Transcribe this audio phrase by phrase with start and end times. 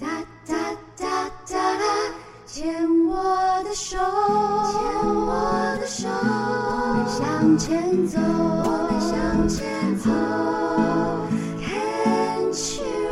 [0.00, 0.06] 哒
[0.46, 0.54] 哒
[0.96, 1.84] 哒哒哒，
[2.46, 2.72] 牵
[3.06, 4.80] 我的手，牵
[5.14, 10.08] 我的手，我们向前走，我们向前走。
[11.60, 13.04] Can't you？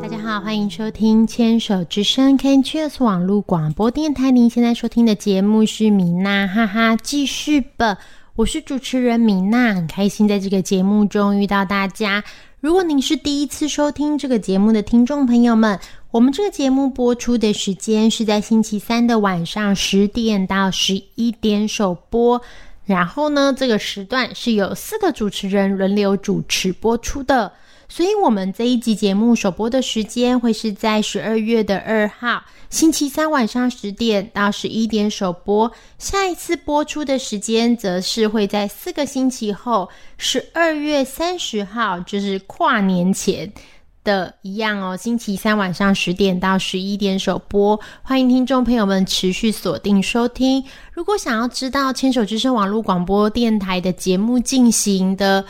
[0.00, 4.30] 大家好，欢迎收听牵手之声 Can Cheers 网络广播电台。
[4.30, 7.98] 您现在收听的节目是米娜哈哈记事本，
[8.34, 12.24] 我是主持人米娜，很开心在这个节目中遇到大家。
[12.66, 15.78] 如果您是第一次收听这个节目的听众朋友们，
[16.10, 22.42] 我们这个节目播出的时间是在星期三的晚上十点到十一点首播。
[22.84, 27.52] 然后呢，这个时段是由四个主持人轮流主持播出的。
[27.88, 35.70] 所以，我们这一集节目首播的时间会是在十二月的二号星期三晚上十点到十一点首播。
[35.98, 43.52] 下一次播出的时间则是会在四个星期后，十二月三十号，就是跨年前
[44.02, 44.96] 的一样哦。
[44.96, 50.64] 星期三晚上十点到十一点首播，欢迎听众朋友们持续锁定收听。
[50.92, 55.44] 如果想要知道牵手之声网络广播电台的节目进行的，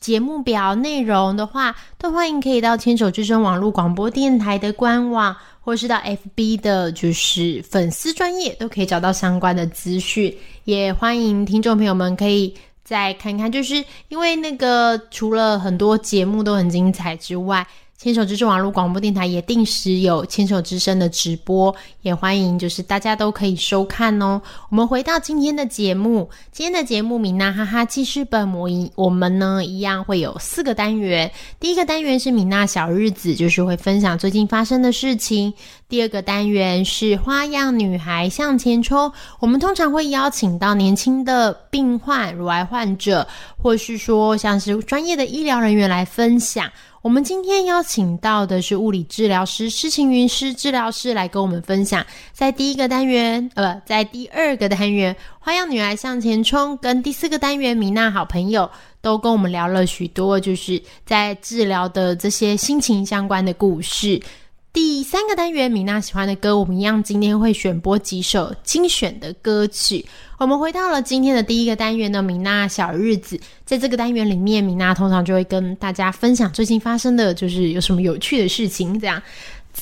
[0.00, 10.34] 节目表内容的话，都欢迎可以到牵手之声网络广播电台的官网，或是到 FB 的，就是粉丝专业，都可以找到相关的资讯。
[10.64, 17.66] 也欢迎听众朋友们可以再看看，就是因为那个除了很多节目都很精彩之外。
[18.02, 24.42] 牵手之声网络广播电台也定时有牵手之声的直播，也欢迎就是大家都可以收看哦。
[24.70, 31.30] 我们回到今天的节目，今天的节目米娜哈哈记事本模一，我们呢一样会有四个单元。
[31.60, 35.54] 第一个单元是米娜小日子，就是会分享最近发生的事情。
[35.88, 43.24] 第二个单元是花样女孩向前冲，我们通常会邀请到年轻的病患、乳癌患者，
[43.56, 46.68] 或是说像是专业的医疗人员来分享。
[47.02, 58.62] 我们今天邀请到的是物理治疗师施晴云师治疗师来跟我们分享，在第一个单元，呃，在第二个单元《花样女孩向前冲》跟第四个单元《米娜好朋友》，
[59.00, 64.22] 都跟我们聊了许多，就是在治疗的这些心情相关的故事。
[64.72, 70.02] 第三个单元，米娜喜欢的歌，我们一样今天会选播几首精选的歌曲。
[70.38, 73.38] 我们回到了今天的第一个单元呢，米娜小日子。
[73.66, 78.98] 在这个单元里面，米娜通常就会跟大家分享最近发生的就是有什么有趣的事情。
[78.98, 79.22] 这样，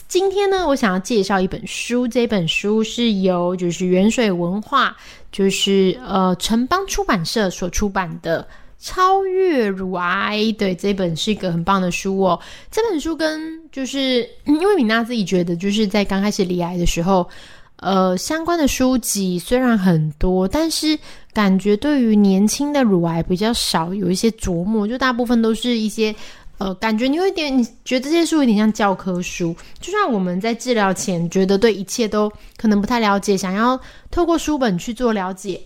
[0.09, 4.97] 今天呢，我想要介绍一本书，这本书是由就是远水文化，
[5.31, 8.45] 就是呃城邦出版社所出版的。
[8.81, 12.41] 超越乳癌，对这本是一个很棒的书哦。
[12.71, 17.29] 这本书跟就是因为米娜自己觉得，就是在刚开始离癌的时候，
[17.77, 20.99] 呃，相关的书籍虽然很多，但是
[21.35, 26.15] 感觉对于年轻的乳癌比较少有一些琢磨，就大部分都是一些
[26.57, 33.79] 呃，感觉你有一点，你觉得这些书有点像教科书，就像我们在治疗前觉得对一切都可能不太了解，想要
[34.11, 35.61] 透过书本去做了解。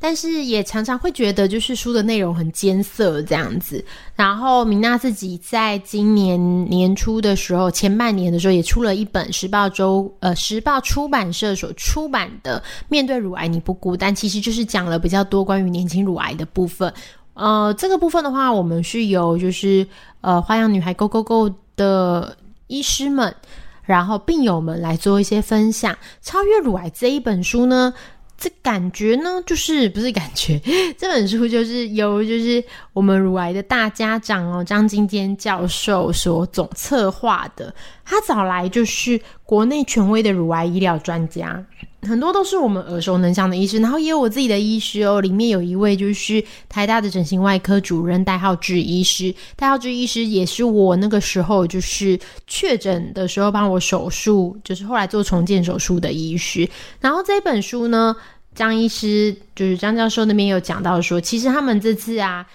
[0.00, 3.84] 但是也常常会觉得，就是书的内容很艰涩这样子。
[4.14, 16.92] 然后米娜自己在今年年初的时候，前半年的时候也出了一本《时报周》呃，《时报出版社》所出版的《面对乳癌你不孤单》，其实就是讲了比较多关于年轻乳癌的部分。
[17.34, 19.86] 呃，这个部分的话，我们是由就是
[20.20, 22.36] 呃花样女孩 Go Go Go 的
[22.68, 23.34] 医师们，
[23.82, 25.96] 然后病友们来做一些分享。
[26.20, 27.92] 超越乳癌这一本书呢？
[28.40, 30.60] 这感觉呢，就是不是感觉？
[30.96, 32.62] 这本书就是由就是
[32.92, 37.74] 我们乳癌的大家长哦，张金坚教授所总策划的。
[38.04, 41.62] 他找来就是国内权威的乳癌医疗专家，
[42.02, 45.20] 很多都是我们耳熟能详的医师，然后也有我自己的医师哦。
[45.20, 56.68] 里面有一位就是台大的整形外科主任代浩志医师，代浩志医师也是我那个时候就是确诊的时候帮我手术，就是后来做重建手术的医师。
[57.00, 58.14] 然后这本书呢，
[58.54, 62.46] 张医师就是张教授那边有讲到说，其实他们这次啊，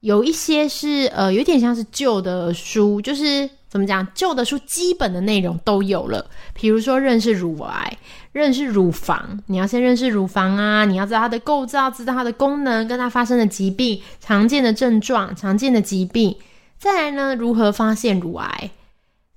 [0.00, 3.50] 有一些是呃有点像是旧的书，就是。
[3.74, 4.06] 怎么讲？
[4.14, 7.98] 旧的书基本的内容都有了，比如说认识乳癌、
[8.30, 16.36] 认识乳房，你要先认识乳房啊，你要知道它的构造，知道它的功能，跟它发生的疾病、常见的症状、常见的疾病。
[16.78, 18.70] 再来呢，如何发现乳癌？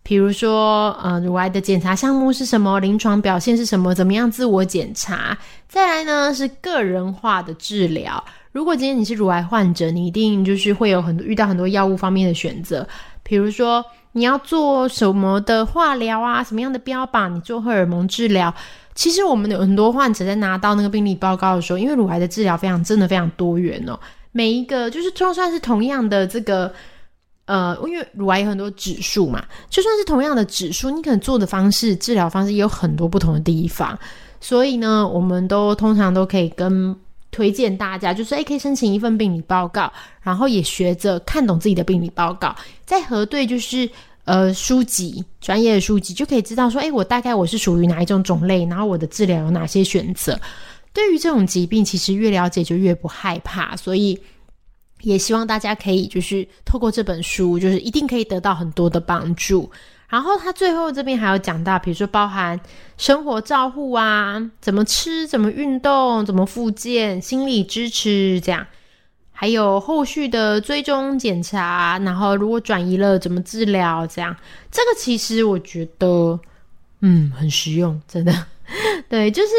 [0.04, 2.80] 比如说，呃，乳癌的检查项目是什么？
[2.80, 3.96] 临床表现是什么？
[3.96, 5.36] 怎么样自我检查？
[5.68, 8.24] 再来呢，是个人化的治疗。
[8.52, 12.88] 如果今天你是乳癌患者，你一定就是会有很多遇到很多药物方面的选择，
[13.24, 13.84] 比如说。
[14.18, 16.44] 你要做什么的化疗啊？
[16.44, 17.30] 什么样的标靶？
[17.30, 18.52] 你做荷尔蒙治疗？
[18.96, 23.98] 其实我们有很多患者在拿到那个病历报告的时候，因为乳癌的治疗非常真的非常多元哦。
[24.32, 26.74] 每一个就是就算是同样的这个
[27.46, 33.98] 呃，因为乳癌有很多指数嘛，就算是同样的指数，你可能做的方式、治疗方式也有很多不同的地方。
[34.42, 36.96] 所以呢，我们都通常都可以跟
[37.38, 39.94] 推荐大家，就是诶，可以申请一份病理报告，
[40.24, 43.88] 然后也学着看懂自己的病理报告，再核对就是
[44.26, 50.40] 呃书籍专业的书籍，就可以知道说，诶，我大概我是属于哪一种种类，然后我的治疗有哪些选择。
[50.94, 54.20] 对于这种疾病，其实越了解就越不害怕，所以。
[55.02, 59.70] 也希望大家可以就是透过这本书，就是一定可以得到很多的帮助。
[60.08, 62.60] 然后他最后这边还有讲到，比如说包含
[62.98, 68.66] 生活照护啊，怎么吃、怎么运动、怎么复健、心理支持这样，
[69.32, 74.36] 还有后续的追踪检查，然后如果转移了怎么治疗这样。
[74.72, 76.40] 这个其实我觉得，
[77.02, 78.34] 嗯，很实用，真的。
[79.10, 79.50] 对，就是。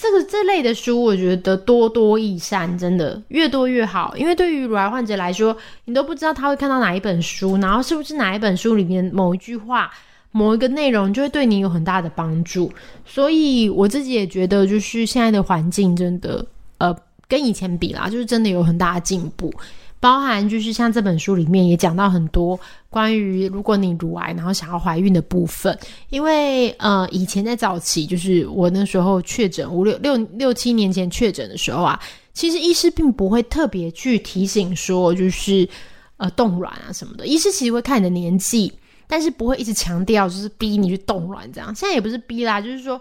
[0.00, 4.16] 这个这类的书，我觉得多多益善，真的越多越好。
[4.16, 5.54] 因为对于乳癌患者来说，
[5.84, 9.90] 你都不知道他会看到哪一本书，然后是不是哪一本书里面某一句话、
[10.32, 12.72] 某一个内容，就会对你有很大的帮助。
[13.04, 16.46] 所以我自己也觉得，就是现在的环境真的，
[16.78, 16.96] 呃，
[17.28, 19.52] 跟以前比啦，就是真的有很大的进步。
[20.00, 22.58] 包含就是像这本书里面也讲到很多
[22.88, 32.00] 关于如果你乳癌然后想要怀孕的部分，因为呃以前在早期就是我那时候确诊五六六六七年前确诊的时候啊，
[32.32, 35.68] 其实医师并不会特别去提醒说就是
[36.16, 38.72] 呃冻卵啊什么的，医师其实会看你的年纪，
[39.06, 41.74] 但是不会一直强调就是逼你去冻卵这样。
[41.74, 42.98] 现在也不是逼啦，就是说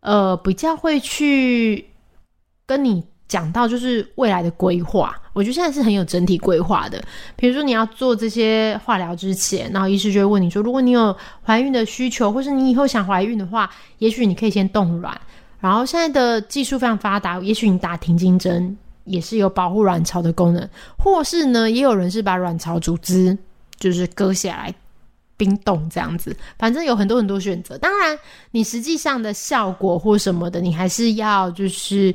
[0.00, 1.86] 呃比较会去
[2.66, 3.02] 跟你。
[3.32, 7.02] 讲到就是未来的规划，我觉得现在是很有整体规划的。
[7.34, 15.18] 比如说你要做这些化疗之前，然后医师就会问你说，如果你有怀孕的需求，或是你以后想怀孕的话，也许你可以先冻卵。
[15.60, 20.68] 然后现在的技术非常发达，也许你打停经针也是有保护卵巢的功能，
[20.98, 23.34] 或是呢，也有人是把卵巢组织
[23.78, 24.74] 就是割下来
[25.38, 26.36] 冰冻这样子。
[26.58, 27.78] 反正有很多很多选择。
[27.78, 28.18] 当然，
[28.50, 32.14] 你实际上的效果或什么的，你还是要就是。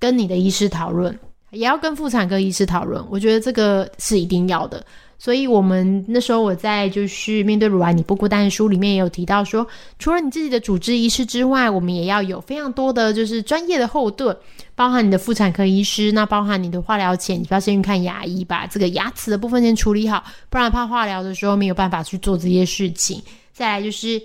[0.00, 1.16] 跟你的医师讨论，
[1.50, 3.04] 也要跟妇产科医师讨论。
[3.08, 4.84] 我觉得这个是一定要的。
[5.18, 9.66] 所以，我们那时候我在就是面对乳癌你不孤单书里面也有提到说，
[9.98, 14.34] 除了你自己的主治医师之外，我们也要有非常多的就是专业的后盾，
[14.74, 23.22] 包含你的妇产科医师，那包含你的化疗前，你不要先去看牙医，把这个牙齿的部分先处理好，不然怕化疗的时候没有办法去做这些事情。
[23.52, 24.18] 再来就是。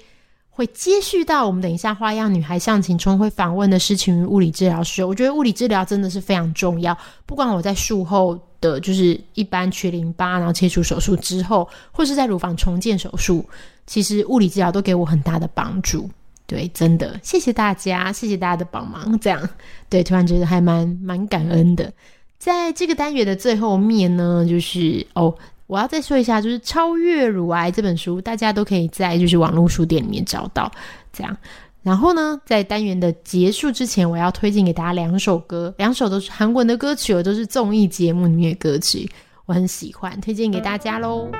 [0.56, 5.04] 会接续到我们等一下花样女孩向晴冲会访问的事情物理治疗师。
[5.04, 6.98] 我觉得物理治疗真的是非常重要。
[7.25, 13.46] 不管我在术后的，就是一般取淋巴然后切除手术之后，或是在乳房重建手术，
[13.86, 16.10] 其实物理治疗都给我很大的帮助。
[16.48, 19.19] 对，真的谢谢大家，谢谢大家的帮忙。
[19.19, 19.50] 这样，
[19.90, 21.92] 对，突然觉得还蛮蛮感恩的。
[22.40, 25.36] 在这个单元的最后面呢，就是哦。
[25.67, 30.70] 我要再说一下，就是《超越乳癌》这本书，大家都可以在就是网络书店里面找到。
[31.12, 31.37] 这样，
[31.82, 39.08] 然后呢，在单元的结束之前，我要推荐给大家两首歌，两首都是韩文的歌曲，都是综艺节目里面的歌曲，
[39.47, 41.31] 我很喜欢，推荐给大家喽。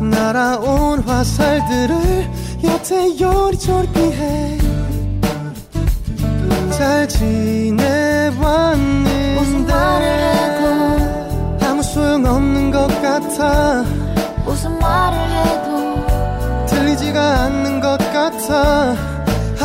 [0.03, 2.31] 날아온 화살들을
[2.65, 4.59] 여태 요리조리 피해.
[6.73, 8.00] 잘 지내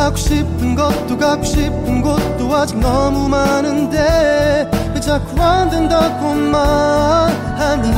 [0.06, 7.92] 하고 싶은 것도 가고 싶은 곳도 아직 너무 많은데 왜 자꾸 안 된다고만 하니?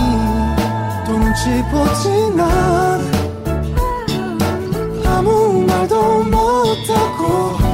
[1.05, 3.01] 또 눈치 보지 난
[5.05, 7.66] 아무 말도 못하고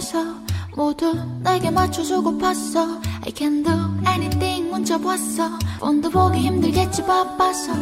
[0.00, 0.18] 사랑해서
[0.76, 3.00] 모두 나에게 맞춰주고 봤어.
[3.26, 3.72] I can do
[4.08, 5.50] anything 문자 봤어.
[5.80, 7.72] 폰도 보기 힘들겠지 바빠서.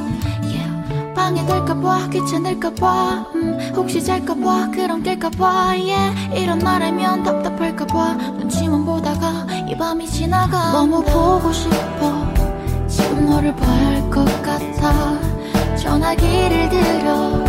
[0.43, 1.15] Yeah.
[1.15, 3.27] 방해될까봐 귀찮을까봐.
[3.35, 5.43] 음, 혹시 잘까봐 그럼 깰까봐.
[5.45, 6.41] Yeah.
[6.41, 8.15] 이런 날이면 답답할까봐.
[8.39, 10.73] 눈치만 보다가 이 밤이 지나가.
[10.73, 12.27] 너무 보고 싶어.
[12.89, 15.19] 지금 너를 봐야 할 것 같아.
[15.77, 17.45] 전화기를 들어.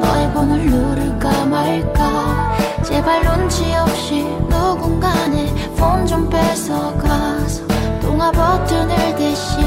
[0.00, 2.56] 너의 번호를 누를까 말까
[2.90, 7.62] 제발 눈치 없이 누군가 내 폰 좀 뺏어가서
[8.02, 9.60] 통화 버튼을 대신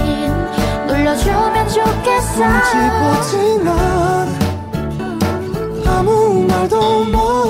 [0.88, 2.44] 눌러주면 좋겠어.
[2.44, 4.28] 눈치 보지만
[5.88, 7.43] 아무 말도 못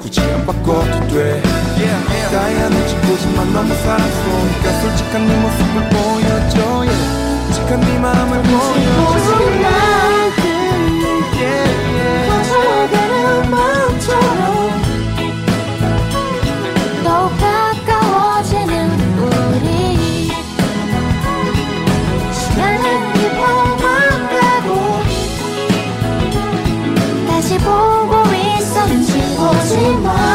[0.00, 1.42] 굳이 안 바꿔도 돼.
[2.32, 6.84] 나야 눈치 보지만 너무 사랑스러우니까 솔직한 네 모습을 보여줘.
[6.84, 7.18] Yeah.
[7.46, 9.87] 솔직한 네 마음을 보여줘
[29.58, 30.27] as irmãs.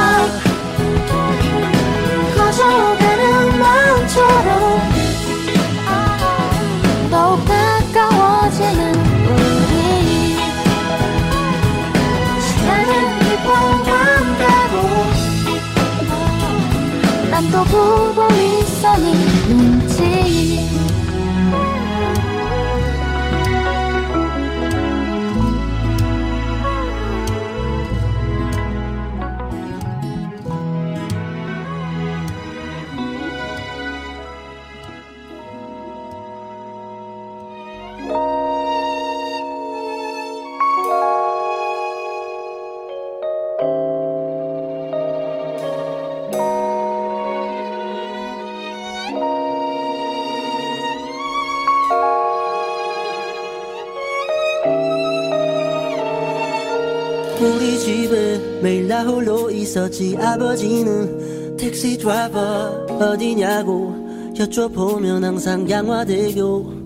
[58.64, 60.16] 매일 나 홀로 있었지.
[60.18, 63.94] 아버지는 택시 드라이버 어디냐고
[64.36, 66.84] 여쭤보면 항상 양화대교.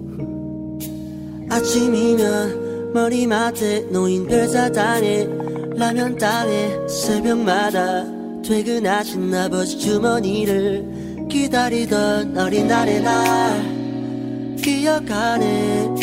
[1.49, 5.29] 아침이면 머리맡에 놓인 별사탕에
[5.75, 8.05] 라면 땅에 새벽마다
[8.43, 14.57] 퇴근하신 아버지 주머니를 기다리던 어린 날의 날.
[14.63, 15.95] 기억하네.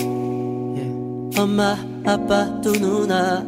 [0.77, 1.41] 예.
[1.41, 1.77] 엄마
[2.07, 3.45] 아빠 두 누나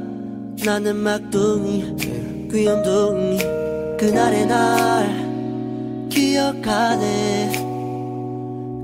[0.64, 2.15] 나는 막둥이
[2.56, 3.36] 귀염둥이
[3.98, 7.52] 그날의 날 기억하네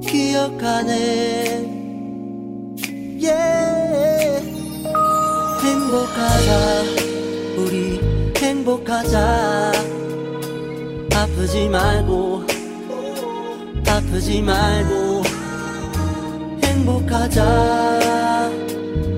[0.03, 1.73] 기억하네.
[3.19, 4.47] Yeah.
[5.65, 6.83] 행복하자
[7.57, 7.99] 우리
[8.37, 9.73] 행복하자.
[11.15, 12.45] 아프지 말고
[13.89, 15.23] 아프지 말고.
[16.63, 18.51] 행복하자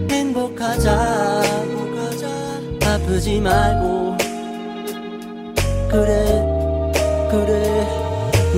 [0.08, 1.42] 행복하자.
[2.86, 4.13] 아프지 말고
[5.94, 7.86] 그래 그래.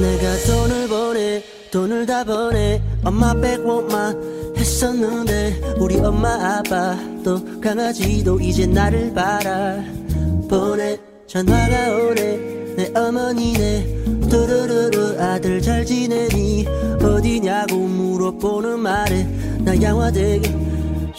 [0.00, 2.80] 내가 돈을 보내 돈을 다 보내.
[3.04, 9.76] 엄마 빼고만 했었는데 우리 엄마 아빠도 강아지도 이제 나를 바라.
[10.48, 12.74] 보내 전화가 오네.
[12.76, 14.28] 내 어머니네.
[14.30, 16.66] 뚜루루루 아들 잘 지내니
[17.02, 19.24] 어디냐고 물어보는 말에
[19.60, 20.48] 나 양화대교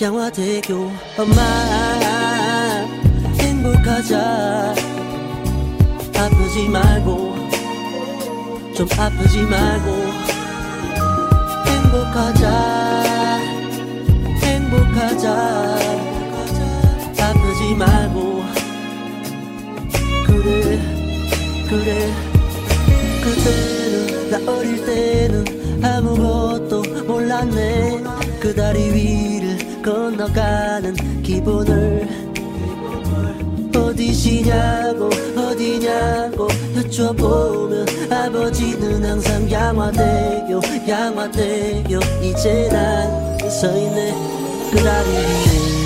[0.01, 0.75] 양화대교.
[1.17, 1.41] 엄마
[6.57, 7.35] 아프지 말고
[8.73, 9.91] 좀 아프지 말고
[11.67, 13.37] 행복하자
[14.41, 15.77] 행복하자
[17.21, 18.43] 아프지 말고.
[20.25, 20.81] 그래
[21.69, 22.13] 그래
[23.21, 25.45] 그때는 나 어릴 때는
[25.83, 28.03] 아무것도 몰랐네.
[28.39, 32.07] 그 다리 위를 건너가는 기분을
[33.75, 35.09] 어디시냐고
[35.57, 41.99] 어디냐고 여쭤보면 아버지는 항상 양화대교 양화대교.
[42.21, 44.13] 이제 난 서있네
[44.71, 45.76] 그 다리 위에